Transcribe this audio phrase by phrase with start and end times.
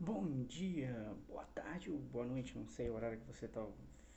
[0.00, 3.66] Bom dia, boa tarde ou boa noite, não sei o horário que você está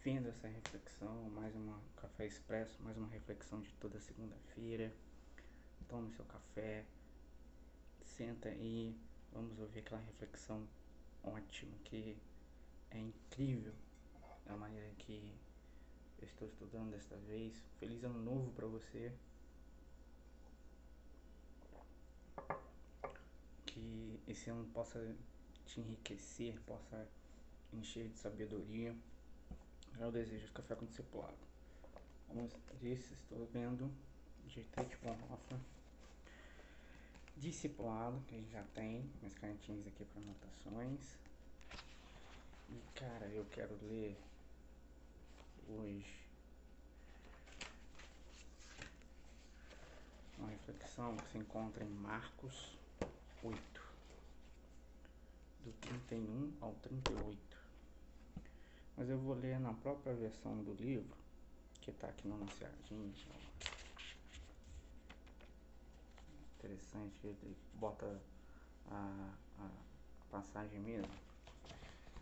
[0.03, 4.93] vendo essa reflexão, mais uma café expresso, mais uma reflexão de toda segunda-feira.
[5.89, 6.85] Tome seu café,
[8.03, 8.95] senta aí,
[9.33, 10.67] vamos ouvir aquela reflexão
[11.23, 12.15] ótima que
[12.91, 13.73] é incrível
[14.45, 15.33] a maneira que
[16.19, 17.55] eu estou estudando desta vez.
[17.79, 19.11] Feliz ano novo para você.
[23.65, 25.15] Que esse ano possa
[25.71, 27.07] te enriquecer, possa
[27.71, 28.93] encher de sabedoria.
[29.99, 31.37] É o desejo de café com discipulado.
[32.27, 32.49] Como
[32.81, 33.89] disse, estou vendo
[34.47, 35.57] de Tate Bonhoeffer.
[37.37, 41.17] Discipulado, que a gente já tem, minhas canetinhas aqui para anotações.
[42.69, 44.17] E cara, eu quero ler
[45.69, 46.21] hoje
[50.37, 52.77] uma reflexão que se encontra em Marcos
[53.43, 53.70] 8
[55.63, 57.57] do 31 ao 38.
[58.97, 61.15] Mas eu vou ler na própria versão do livro,
[61.81, 63.13] que está aqui no anunciadinho.
[66.57, 68.21] Interessante, ele bota
[68.89, 69.69] a, a
[70.29, 71.11] passagem mesmo.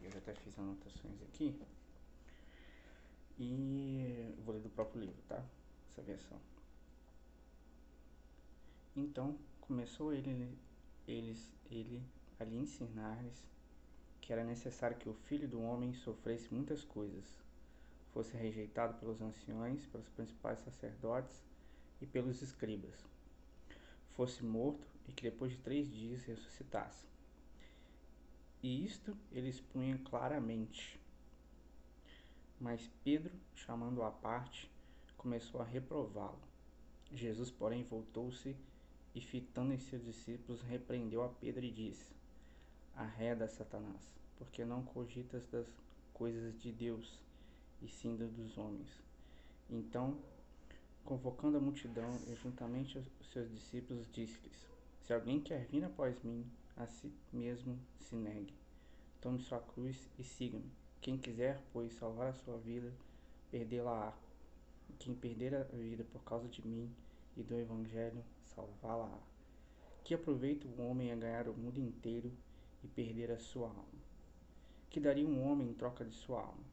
[0.02, 1.60] Eu já até fiz anotações aqui.
[3.38, 5.44] E vou ler do próprio livro, tá?
[5.92, 6.40] Essa versão.
[8.96, 10.58] Então começou ele,
[11.08, 12.02] eles, ele
[12.40, 13.50] a lhe ensinar-lhes
[14.22, 17.26] que era necessário que o filho do homem sofresse muitas coisas,
[18.14, 21.44] fosse rejeitado pelos anciões, pelos principais sacerdotes
[22.00, 22.94] e pelos escribas,
[24.12, 27.08] fosse morto e que depois de três dias ressuscitasse.
[28.62, 31.00] E isto ele expunha claramente.
[32.60, 34.70] Mas Pedro, chamando-o à parte,
[35.18, 36.40] começou a reprová-lo.
[37.12, 38.56] Jesus, porém, voltou-se
[39.16, 42.19] e, fitando em seus discípulos, repreendeu a Pedro e disse:
[43.00, 45.66] arreda Satanás, porque não cogitas das
[46.14, 47.18] coisas de Deus,
[47.82, 48.90] e sim dos homens.
[49.70, 50.18] Então,
[51.06, 54.68] convocando a multidão e juntamente os seus discípulos, disse-lhes:
[55.02, 56.46] Se alguém quer vir após mim,
[56.76, 58.54] a si mesmo se negue.
[59.22, 60.70] Tome sua cruz e siga-me.
[61.00, 62.92] Quem quiser, pois, salvar a sua vida,
[63.50, 64.14] perdê-la-á.
[64.98, 66.94] Quem perder a vida por causa de mim
[67.38, 69.20] e do Evangelho, salvá-la-á.
[70.04, 72.30] Que aproveita o homem a ganhar o mundo inteiro
[72.84, 74.00] e perder a sua alma.
[74.90, 76.64] Que daria um homem em troca de sua alma?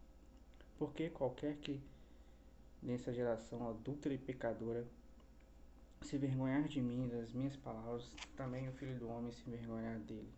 [0.78, 1.80] Porque qualquer que
[2.82, 4.86] nessa geração adúltera e pecadora
[6.02, 9.98] se vergonhar de mim e das minhas palavras, também o Filho do Homem se vergonhar
[10.00, 10.30] dele,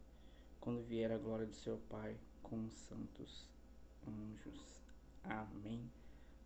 [0.61, 3.47] quando vier a glória de seu Pai com os santos
[4.07, 4.81] anjos.
[5.25, 5.83] Amém.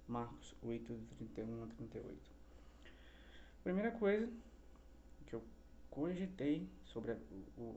[0.08, 2.18] Marcos 8, 31 a 38.
[3.62, 4.28] Primeira coisa
[5.26, 5.42] que eu
[5.88, 7.12] cogitei sobre
[7.56, 7.76] o,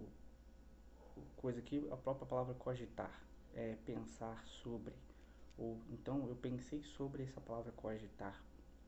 [1.38, 4.94] coisa que a própria palavra cogitar é pensar sobre.
[5.58, 8.42] Ou então eu pensei sobre essa palavra cogitar.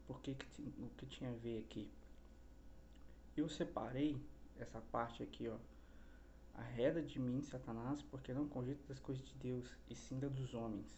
[0.06, 1.90] Por que, que o que tinha a ver aqui?
[3.36, 4.20] Eu separei
[4.58, 5.58] essa parte aqui, ó.
[6.56, 10.54] Arreda de mim, Satanás, porque não cogito das coisas de Deus, e sim da dos
[10.54, 10.98] homens.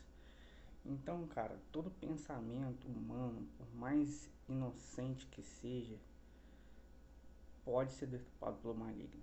[0.86, 5.98] Então, cara, todo pensamento humano, por mais inocente que seja,
[7.66, 9.22] pode ser deturpado pelo maligno.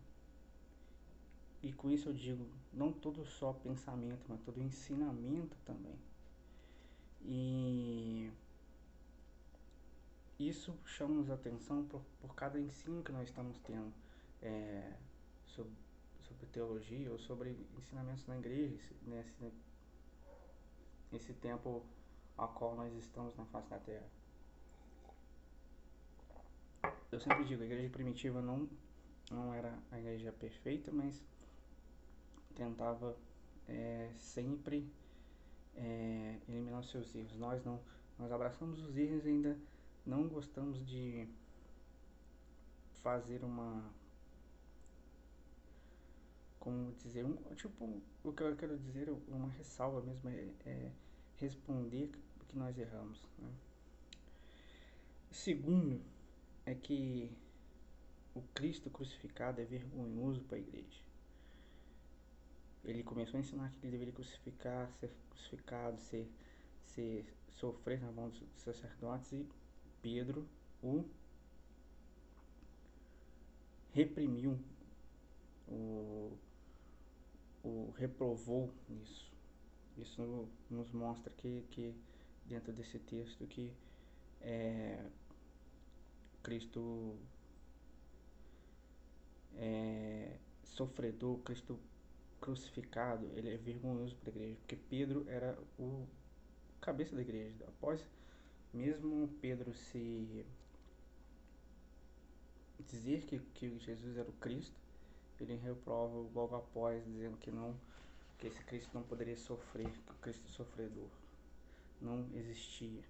[1.62, 5.98] E com isso eu digo, não todo só pensamento, mas todo ensinamento também.
[7.22, 8.30] E
[10.38, 13.92] isso chama-nos atenção por, por cada ensino que nós estamos tendo
[14.42, 14.92] é,
[15.46, 15.72] sobre,
[16.20, 19.52] sobre teologia ou sobre ensinamentos na igreja, nesse,
[21.10, 21.82] nesse tempo
[22.36, 24.06] a qual nós estamos na face da terra.
[27.10, 28.68] Eu sempre digo, a igreja primitiva não,
[29.30, 31.24] não era a igreja perfeita, mas
[32.56, 33.16] tentava
[33.68, 34.90] é, sempre
[35.76, 37.36] é, eliminar os seus erros.
[37.38, 37.78] Nós não,
[38.18, 39.56] nós abraçamos os erros e ainda
[40.04, 41.28] não gostamos de
[43.02, 43.84] fazer uma
[46.58, 50.90] como dizer um tipo o que eu quero dizer uma ressalva mesmo é, é
[51.36, 52.10] responder
[52.48, 53.48] que nós erramos né?
[55.30, 56.00] segundo
[56.64, 57.30] é que
[58.34, 61.05] o Cristo crucificado é vergonhoso para a igreja
[62.86, 66.30] ele começou a ensinar que ele deveria crucificar, ser crucificado, ser,
[66.84, 69.46] ser sofrer na mão dos sacerdotes e
[70.00, 70.46] Pedro
[70.80, 71.04] o
[73.92, 74.58] reprimiu,
[75.66, 76.32] o,
[77.64, 79.32] o reprovou nisso.
[79.96, 81.94] Isso nos mostra que, que
[82.44, 83.72] dentro desse texto que
[84.42, 85.02] é,
[86.42, 87.16] Cristo
[89.56, 91.80] é, sofredor, Cristo
[92.40, 96.06] crucificado, ele é vergonhoso para a igreja, porque Pedro era o
[96.80, 97.64] cabeça da igreja.
[97.66, 98.00] Após
[98.72, 100.44] mesmo Pedro se
[102.88, 104.76] dizer que, que Jesus era o Cristo,
[105.40, 107.74] ele reprova logo após, dizendo que não,
[108.38, 111.08] que esse Cristo não poderia sofrer, que o Cristo sofredor
[112.00, 113.02] não existia.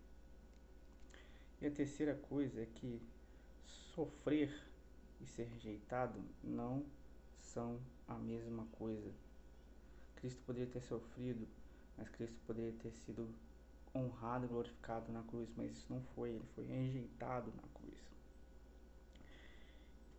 [1.61, 3.01] E a terceira coisa é que
[3.67, 4.55] sofrer
[5.21, 6.85] e ser rejeitado não
[7.41, 9.13] são a mesma coisa.
[10.17, 11.47] Cristo poderia ter sofrido,
[11.97, 13.29] mas Cristo poderia ter sido
[13.95, 17.99] honrado e glorificado na cruz, mas isso não foi, ele foi rejeitado na cruz.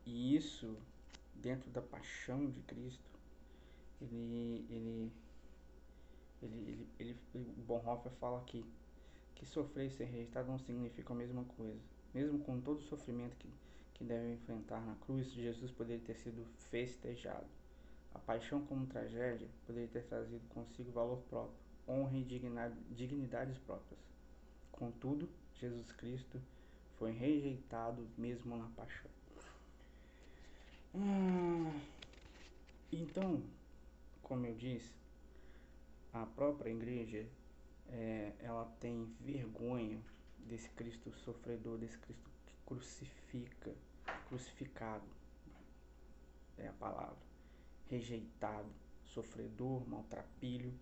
[0.06, 0.78] E isso,
[1.36, 3.20] dentro da paixão de Cristo,
[4.02, 5.12] ele, ele,
[6.42, 8.64] ele, ele, ele Bonhoeffer fala aqui
[9.36, 11.80] que sofrer e ser rejeitado não significa a mesma coisa.
[12.14, 13.50] Mesmo com todo o sofrimento que,
[13.94, 17.46] que deve enfrentar na cruz, Jesus poderia ter sido festejado.
[18.18, 21.56] A paixão como tragédia poderia ter trazido consigo valor próprio,
[21.88, 22.24] honra e
[22.90, 24.00] dignidades próprias.
[24.72, 25.30] Contudo,
[25.60, 26.42] Jesus Cristo
[26.98, 29.10] foi rejeitado mesmo na paixão.
[30.96, 31.80] Ah,
[32.92, 33.44] então,
[34.24, 34.92] como eu disse,
[36.12, 37.24] a própria igreja
[37.88, 40.02] é, ela tem vergonha
[40.40, 43.76] desse Cristo sofredor, desse Cristo que crucifica,
[44.28, 45.06] crucificado
[46.58, 47.27] é a palavra,
[47.90, 48.70] rejeitado,
[49.06, 50.74] sofredor, maltrapilho.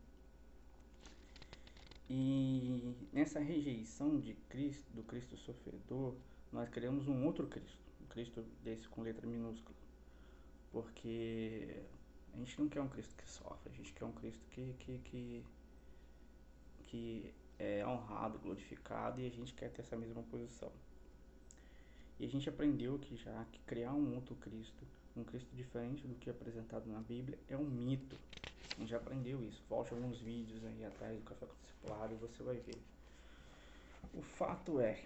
[2.10, 6.16] E nessa rejeição de Cristo, do Cristo sofredor,
[6.52, 9.76] nós criamos um outro Cristo, um Cristo desse com letra minúscula.
[10.72, 11.84] Porque
[12.34, 15.00] a gente não quer um Cristo que sofre, a gente quer um Cristo que, que,
[15.06, 15.46] que
[16.86, 20.72] que é honrado, glorificado e a gente quer ter essa mesma posição.
[22.20, 24.86] E a gente aprendeu que já que criar um outro Cristo,
[25.16, 28.18] um Cristo diferente do que é apresentado na Bíblia, é um mito.
[28.76, 29.64] A gente já aprendeu isso.
[29.70, 31.46] Volte alguns vídeos aí atrás do Café
[31.82, 32.82] com e você vai ver.
[34.14, 35.06] O fato é,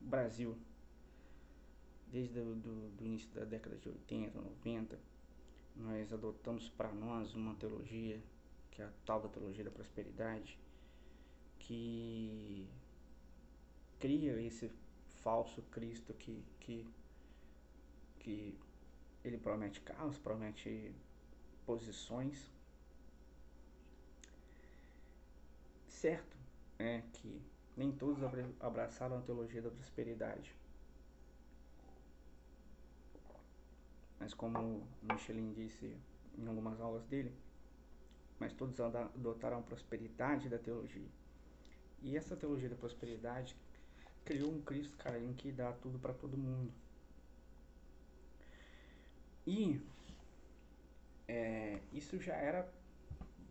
[0.00, 0.56] Brasil,
[2.08, 4.98] desde o do, do início da década de 80, 90,
[5.76, 8.20] nós adotamos para nós uma teologia
[8.72, 10.58] que é a tal da teologia da prosperidade,
[11.58, 12.66] que
[14.00, 14.70] cria esse
[15.22, 16.86] falso Cristo que, que,
[18.22, 18.56] que
[19.24, 20.94] ele promete carros, promete
[21.66, 22.50] posições.
[25.88, 26.36] Certo
[26.78, 27.42] é que
[27.76, 28.22] nem todos
[28.60, 30.54] abraçaram a teologia da prosperidade.
[34.18, 35.96] Mas como Michelin disse
[36.38, 37.32] em algumas aulas dele,
[38.38, 41.08] mas todos adotaram a prosperidade da teologia.
[42.02, 43.56] E essa teologia da prosperidade
[44.24, 46.72] criou um Cristo, cara, em que dá tudo para todo mundo.
[49.46, 49.80] E
[51.26, 52.68] é, isso já era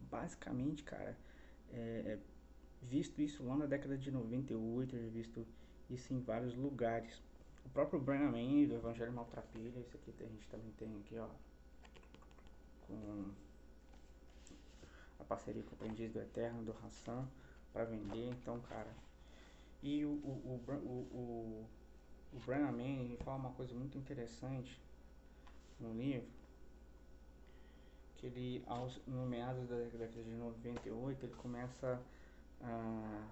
[0.09, 1.17] basicamente, cara,
[1.71, 2.17] é,
[2.81, 5.47] visto isso lá na década de 98, eu já visto
[5.89, 7.21] isso em vários lugares.
[7.65, 8.31] O próprio Brian
[8.67, 11.27] do Evangelho Maltrapilha, isso aqui a gente também tem aqui, ó,
[12.87, 13.31] com
[15.19, 17.27] a parceria com o Aprendiz do Eterno, do Hassan,
[17.71, 18.29] para vender.
[18.31, 18.93] Então, cara.
[19.83, 21.67] E o, o, o,
[22.33, 22.39] o, o
[23.23, 24.79] fala uma coisa muito interessante
[25.81, 26.27] no livro.
[28.17, 32.01] Que ele, aos, no meados da década de 98, ele começa
[32.61, 33.27] a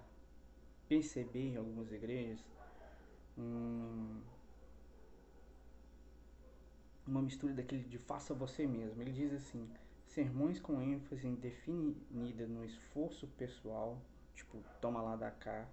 [0.87, 2.43] perceber em algumas igrejas
[3.37, 4.21] um,
[7.05, 9.01] uma mistura daquele de faça você mesmo.
[9.01, 9.69] Ele diz assim:
[10.07, 14.01] sermões com ênfase definida no esforço pessoal,
[14.33, 15.67] tipo, toma lá da cá,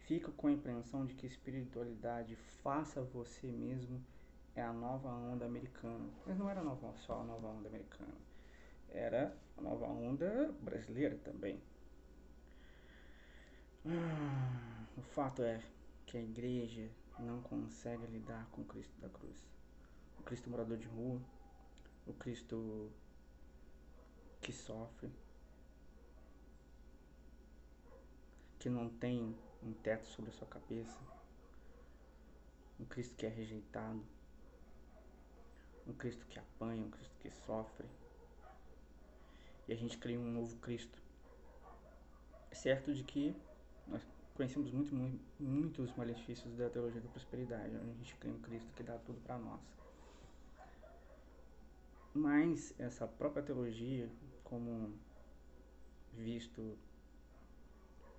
[0.00, 4.04] fica com a impressão de que espiritualidade faça você mesmo
[4.54, 6.08] é a nova onda americana.
[6.26, 8.14] Mas não era nova, só a nova onda americana.
[8.88, 11.60] Era a nova onda brasileira também.
[13.86, 15.60] Ah, o fato é
[16.06, 19.36] que a igreja não consegue lidar com o Cristo da cruz.
[20.18, 21.20] O Cristo morador de rua,
[22.06, 22.90] o Cristo
[24.40, 25.10] que sofre,
[28.58, 30.98] que não tem um teto sobre a sua cabeça,
[32.78, 34.02] um Cristo que é rejeitado,
[35.86, 37.86] um Cristo que apanha, um Cristo que sofre.
[39.66, 40.98] E a gente cria um novo Cristo.
[42.50, 43.34] É certo de que
[43.86, 44.02] nós
[44.34, 47.74] conhecemos muito, muito, muitos malefícios da teologia da prosperidade.
[47.76, 49.60] A gente cria um Cristo que dá tudo para nós.
[52.14, 54.08] Mas essa própria teologia
[54.44, 54.92] como
[56.12, 56.78] visto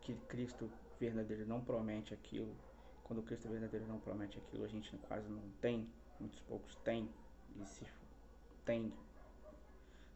[0.01, 0.69] que Cristo
[0.99, 2.53] verdadeiro não promete aquilo,
[3.03, 5.87] quando o Cristo verdadeiro não promete aquilo, a gente quase não tem,
[6.19, 7.09] muitos poucos têm,
[7.59, 7.85] e se
[8.63, 8.93] tem,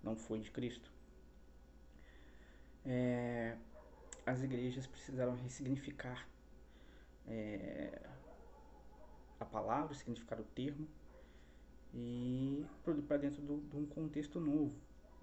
[0.03, 0.91] não foi de Cristo.
[2.85, 3.57] É,
[4.25, 6.27] as igrejas precisaram ressignificar
[7.27, 8.01] é,
[9.39, 10.87] a palavra, significar o termo
[11.93, 12.65] e
[13.07, 14.73] para dentro de um contexto novo.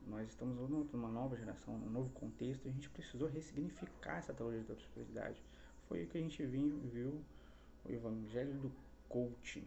[0.06, 0.56] Nós estamos
[0.92, 5.42] numa nova geração, num novo contexto, e a gente precisou ressignificar essa teologia da prosperidade.
[5.88, 7.20] Foi o que a gente viu, viu
[7.85, 8.73] o Evangelho do
[9.08, 9.66] Coaching.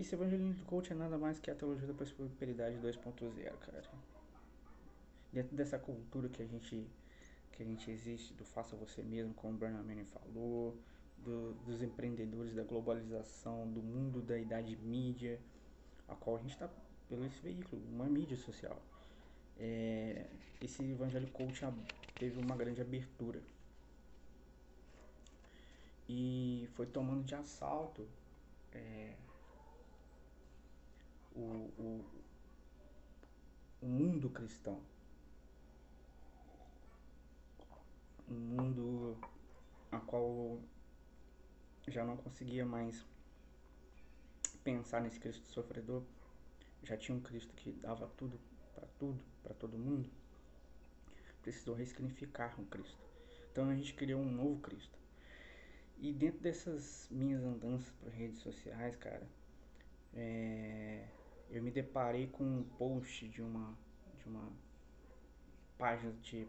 [0.00, 3.82] Esse Evangelho do Coaching é nada mais que a teologia da prosperidade 2.0, cara.
[5.32, 6.86] Dentro dessa cultura que a gente
[7.52, 10.76] que a gente existe, do faça você mesmo, como o Bernard Manning falou,
[11.16, 15.40] do, dos empreendedores, da globalização, do mundo da idade mídia,
[16.06, 16.68] a qual a gente está
[17.08, 18.78] pelo esse veículo, uma mídia social.
[19.58, 20.26] É,
[20.60, 21.62] esse Evangelho Coach
[22.18, 23.40] teve uma grande abertura
[26.06, 28.06] e foi tomando de assalto
[28.74, 29.14] é,
[31.36, 32.04] o, o,
[33.82, 34.80] o mundo cristão.
[38.28, 39.16] Um mundo
[39.92, 40.58] a qual
[41.86, 43.04] já não conseguia mais
[44.64, 46.02] pensar nesse Cristo sofredor.
[46.82, 48.40] Já tinha um Cristo que dava tudo
[48.74, 50.10] para tudo, para todo mundo.
[51.42, 52.98] Precisou ressignificar um Cristo.
[53.52, 54.98] Então a gente criou um novo Cristo.
[55.98, 59.26] E dentro dessas minhas andanças para redes sociais, cara,
[60.12, 61.06] é,
[61.50, 63.76] eu me deparei com um post de uma,
[64.18, 64.52] de uma
[65.78, 66.46] página de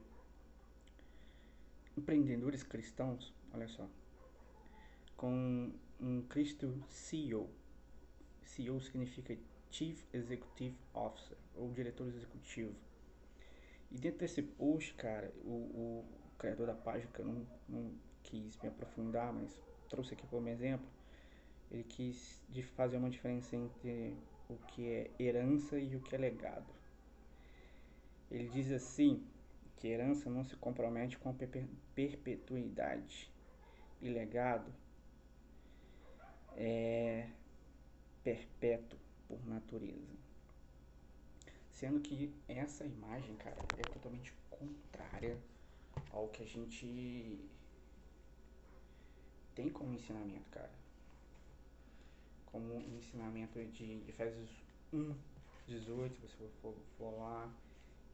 [1.95, 3.87] empreendedores cristãos, olha só,
[5.15, 7.49] com um Cristo CEO.
[8.43, 9.37] CEO significa
[9.71, 12.75] Chief Executive Officer, ou diretor executivo.
[13.91, 16.05] E dentro desse post, cara, o, o
[16.37, 17.91] criador da página, que eu não, não
[18.23, 20.87] quis me aprofundar, mas trouxe aqui como exemplo,
[21.71, 22.41] ele quis
[22.75, 24.15] fazer uma diferença entre
[24.49, 26.73] o que é herança e o que é legado.
[28.29, 29.25] Ele diz assim
[29.77, 31.35] que herança não se compromete com a
[31.93, 33.31] perpetuidade
[34.01, 34.71] e legado
[36.55, 37.29] é
[38.23, 40.17] perpétuo por natureza.
[41.71, 45.37] Sendo que essa imagem, cara, é totalmente contrária
[46.11, 47.39] ao que a gente
[49.53, 50.71] tem como ensinamento, cara.
[52.47, 54.49] Como ensinamento de Efésios
[54.91, 55.15] 1,
[55.67, 57.53] 18, se você for, for lá.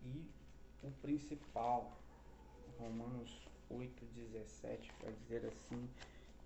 [0.03, 0.29] E
[0.81, 1.97] o principal,
[2.77, 5.89] Romanos 8, 17, vai dizer assim,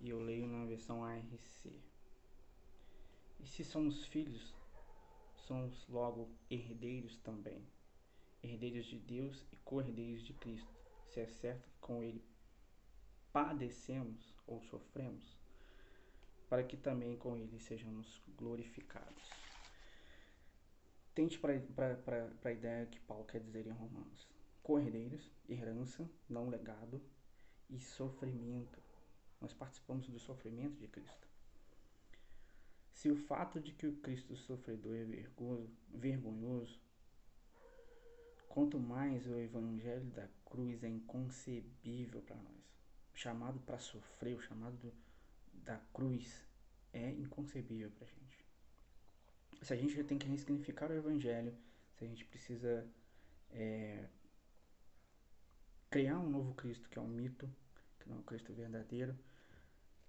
[0.00, 1.66] e eu leio na versão ARC.
[3.40, 4.54] E se somos filhos,
[5.34, 7.66] somos logo herdeiros também,
[8.42, 10.72] herdeiros de Deus e co-herdeiros de Cristo,
[11.08, 12.22] se é certo que com Ele
[13.32, 15.36] padecemos ou sofremos,
[16.48, 19.30] para que também com Ele sejamos glorificados.
[21.14, 21.54] Tente para
[22.44, 24.28] a ideia que Paulo quer dizer em Romanos:
[24.62, 27.02] co-herdeiros, herança, não legado,
[27.68, 28.78] e sofrimento.
[29.40, 31.28] Nós participamos do sofrimento de Cristo.
[32.92, 36.80] Se o fato de que o Cristo sofredor é vergonhoso, vergonhoso
[38.48, 42.58] quanto mais o evangelho da cruz é inconcebível para nós.
[43.14, 44.92] Chamado para sofrer, o chamado do,
[45.64, 46.44] da cruz
[46.92, 48.46] é inconcebível para a gente.
[49.62, 51.54] Se a gente tem que ressignificar o evangelho,
[51.96, 52.86] se a gente precisa
[53.50, 54.04] é,
[55.90, 57.48] criar um novo Cristo, que é um mito,
[57.98, 59.16] que não é o Cristo verdadeiro,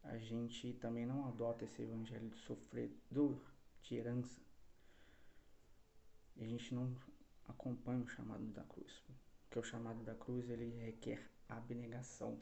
[0.03, 3.38] a gente também não adota esse evangelho de sofredor,
[3.84, 4.39] de herança.
[6.38, 6.96] E a gente não
[7.48, 9.01] acompanha o chamado da cruz.
[9.44, 12.39] Porque o chamado da cruz ele requer abnegação.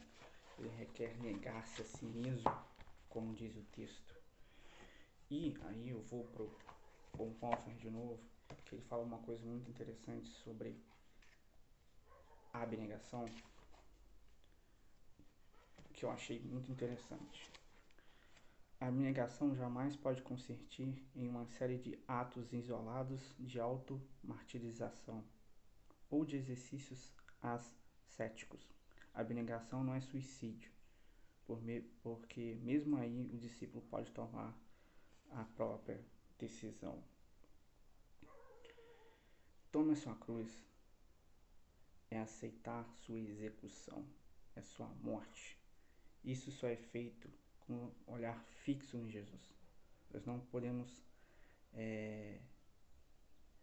[0.59, 2.51] Ele requer negar-se a si mesmo,
[3.37, 4.15] diz o texto.
[5.29, 6.51] E aí eu vou pro
[7.15, 8.19] Bonhoeffer de novo,
[8.65, 10.75] que ele fala uma coisa muito interessante sobre
[12.51, 13.25] a abnegação
[15.93, 17.51] que eu achei muito interessante.
[18.79, 25.23] A abnegação jamais pode consistir em uma série de atos isolados de auto-martirização
[26.09, 28.61] ou de exercícios ascéticos.
[29.13, 30.71] A abnegação não é suicídio,
[32.01, 34.57] porque mesmo aí o discípulo pode tomar
[35.31, 36.03] a própria
[36.37, 37.03] decisão.
[39.71, 40.67] Tome a sua cruz
[42.09, 44.05] é aceitar sua execução,
[44.55, 45.57] é sua morte.
[46.23, 49.53] Isso só é feito com um olhar fixo em Jesus.
[50.11, 51.03] Nós não podemos
[51.73, 52.39] é,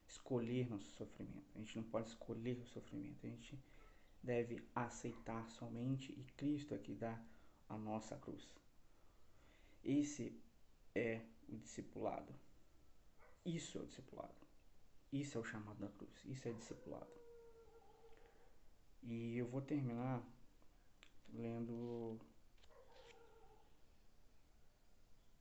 [0.06, 1.50] escolher nosso sofrimento.
[1.54, 3.26] A gente não pode escolher o sofrimento.
[3.26, 3.58] A gente
[4.22, 7.20] deve aceitar somente e Cristo é que dá
[7.68, 8.46] a nossa cruz.
[9.82, 10.40] Esse
[10.94, 12.34] é o discipulado.
[13.44, 14.34] Isso é o discipulado.
[15.12, 16.24] Isso é o chamado da cruz.
[16.24, 17.12] Isso é discipulado.
[19.02, 20.22] E eu vou terminar
[21.28, 22.18] lendo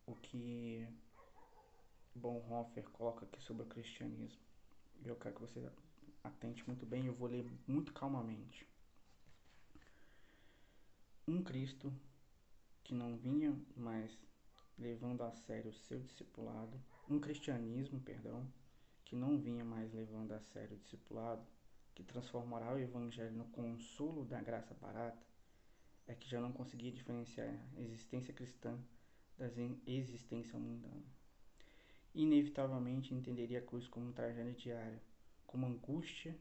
[0.06, 0.88] o que
[2.14, 4.42] Bonhoeffer coloca aqui sobre o cristianismo.
[5.04, 5.72] Eu quero que você
[6.24, 8.68] atente muito bem, eu vou ler muito calmamente.
[11.28, 11.94] Um Cristo
[12.84, 14.18] que não vinha mais
[14.78, 18.52] levando a sério o seu discipulado, um cristianismo, perdão,
[19.06, 21.46] que não vinha mais levando a sério o discipulado,
[21.94, 25.26] que transformará o evangelho no consolo da graça barata,
[26.08, 28.78] é que já não conseguia diferenciar a existência cristã
[29.38, 29.48] da
[29.86, 31.06] existência mundana.
[32.14, 35.02] Inevitavelmente entenderia a cruz como tragédia diária,
[35.46, 36.38] como angústia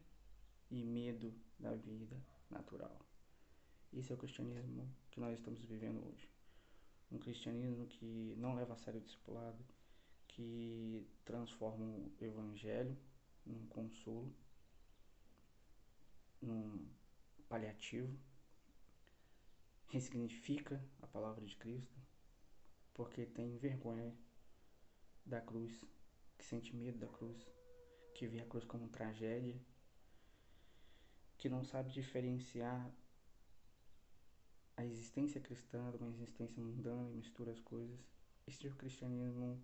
[0.69, 2.19] e medo da vida
[2.49, 2.99] natural.
[3.91, 6.32] Esse é o cristianismo que nós estamos vivendo hoje.
[7.11, 9.63] Um cristianismo que não leva a sério o discipulado,
[10.27, 12.97] que transforma o evangelho
[13.45, 14.33] num consolo,
[16.41, 16.87] num
[17.47, 18.17] paliativo,
[19.87, 22.01] ressignifica a palavra de Cristo,
[22.93, 24.11] porque tem vergonha
[25.25, 25.85] da cruz,
[26.37, 27.47] que sente medo da cruz,
[28.15, 29.55] que vê a cruz como tragédia,
[31.37, 32.91] que não sabe diferenciar
[34.75, 37.99] a existência cristã de uma existência mundana e mistura as coisas.
[38.47, 39.61] Este é o cristianismo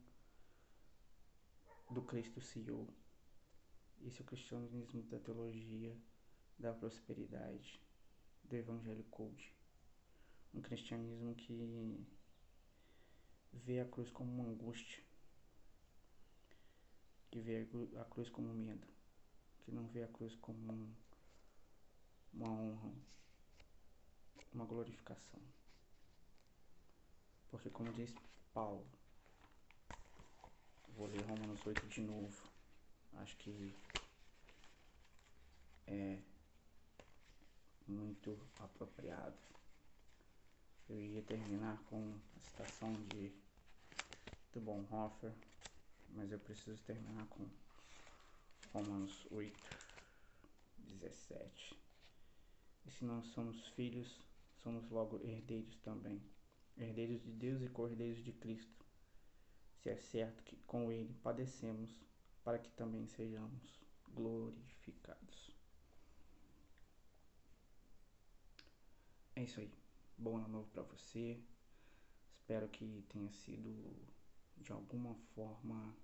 [1.89, 2.88] do Cristo CEO.
[4.01, 5.98] Esse é o cristianismo da teologia,
[6.58, 7.82] da prosperidade,
[8.44, 9.54] do evangelho coach.
[10.54, 12.06] Um cristianismo que
[13.51, 15.04] vê a cruz como uma angústia,
[17.32, 17.68] que vê
[18.00, 18.88] a cruz como medo,
[19.60, 20.94] que não vê a cruz como um,
[22.34, 22.94] uma honra,
[24.60, 25.39] uma glorificação.
[27.50, 28.13] Porque, como diz
[28.54, 28.86] Paulo,
[30.98, 32.44] vou ler Romanos 8 de novo.
[33.13, 33.74] Acho que
[35.88, 36.19] é
[37.88, 39.38] muito apropriado.
[40.89, 43.32] Eu ia terminar com a citação de
[44.52, 45.32] do Bonhoeffer,
[46.10, 47.48] mas eu preciso terminar com
[48.74, 49.56] Romanos 8,
[50.80, 51.78] 17.
[52.86, 54.29] E se nós somos filhos,
[54.63, 56.22] somos logo herdeiros também,
[56.78, 58.86] herdeiros de Deus e cordeiros de Cristo,
[59.78, 61.89] se é certo que com Ele padecemos,
[62.43, 63.80] para que também sejamos
[64.13, 65.56] glorificados.
[69.36, 69.72] É isso aí.
[70.17, 71.39] Bom ano novo para você.
[72.34, 73.95] Espero que tenha sido
[74.58, 75.95] de alguma forma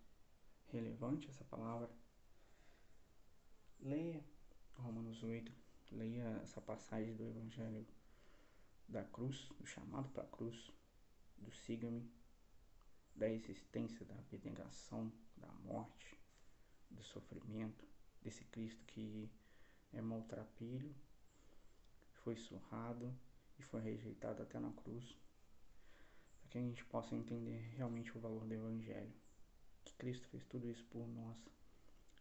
[0.68, 1.90] relevante essa palavra.
[3.80, 4.24] Leia
[4.76, 5.52] Romanos 8,
[5.92, 7.86] leia essa passagem do Evangelho
[8.88, 10.72] da cruz, do chamado para a cruz,
[11.38, 12.10] do siga-me,
[13.16, 16.20] da existência, da abnegação, da morte,
[16.90, 17.86] do sofrimento,
[18.22, 19.30] desse Cristo que
[19.94, 20.94] é maltrapilho,
[22.24, 23.16] foi surrado
[23.58, 25.16] e foi rejeitado até na cruz,
[26.40, 29.14] para que a gente possa entender realmente o valor do Evangelho.
[29.84, 31.38] Que Cristo fez tudo isso por nós.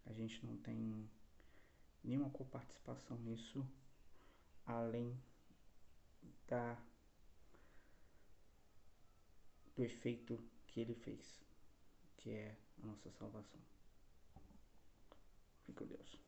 [0.04, 1.08] A gente não tem
[2.02, 3.66] nenhuma coparticipação nisso,
[4.66, 5.18] além
[6.46, 6.76] da
[9.76, 11.40] do efeito que ele fez,
[12.16, 13.60] que é a nossa salvação.
[15.64, 16.20] Fique com Deus.